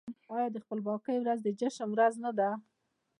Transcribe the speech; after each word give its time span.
آیا 0.35 0.47
د 0.51 0.57
خپلواکۍ 0.63 1.17
ورځ 1.19 1.39
د 1.43 1.49
جشن 1.59 1.87
ورځ 1.91 2.13
نه 2.25 2.31
ده؟ 2.37 2.49